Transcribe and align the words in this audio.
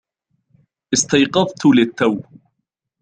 استيقظت 0.93 1.65
للتوّ. 1.65 2.21